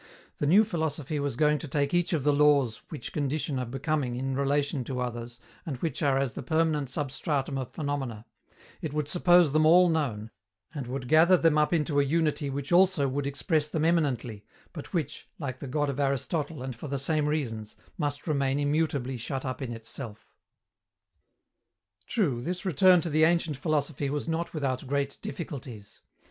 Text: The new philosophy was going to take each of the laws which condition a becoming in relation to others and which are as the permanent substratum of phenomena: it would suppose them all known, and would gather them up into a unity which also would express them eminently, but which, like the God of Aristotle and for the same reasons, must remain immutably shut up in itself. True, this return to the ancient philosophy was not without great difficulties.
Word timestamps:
The 0.39 0.47
new 0.47 0.63
philosophy 0.65 1.19
was 1.19 1.35
going 1.35 1.59
to 1.59 1.67
take 1.67 1.93
each 1.93 2.11
of 2.11 2.23
the 2.23 2.33
laws 2.33 2.81
which 2.89 3.13
condition 3.13 3.59
a 3.59 3.67
becoming 3.67 4.15
in 4.15 4.33
relation 4.35 4.83
to 4.85 4.99
others 4.99 5.39
and 5.63 5.77
which 5.77 6.01
are 6.01 6.17
as 6.17 6.33
the 6.33 6.41
permanent 6.41 6.89
substratum 6.89 7.55
of 7.59 7.69
phenomena: 7.71 8.25
it 8.81 8.93
would 8.93 9.07
suppose 9.07 9.51
them 9.51 9.63
all 9.63 9.89
known, 9.89 10.31
and 10.73 10.87
would 10.87 11.07
gather 11.07 11.37
them 11.37 11.55
up 11.55 11.71
into 11.71 11.99
a 11.99 12.03
unity 12.03 12.49
which 12.49 12.71
also 12.71 13.07
would 13.07 13.27
express 13.27 13.67
them 13.67 13.85
eminently, 13.85 14.43
but 14.73 14.91
which, 14.91 15.27
like 15.37 15.59
the 15.59 15.67
God 15.67 15.87
of 15.87 15.99
Aristotle 15.99 16.63
and 16.63 16.75
for 16.75 16.87
the 16.87 16.97
same 16.97 17.27
reasons, 17.27 17.75
must 17.95 18.25
remain 18.25 18.57
immutably 18.57 19.17
shut 19.17 19.45
up 19.45 19.61
in 19.61 19.71
itself. 19.71 20.33
True, 22.07 22.41
this 22.41 22.65
return 22.65 23.01
to 23.01 23.09
the 23.11 23.23
ancient 23.23 23.55
philosophy 23.57 24.09
was 24.09 24.27
not 24.27 24.51
without 24.51 24.87
great 24.87 25.19
difficulties. 25.21 25.99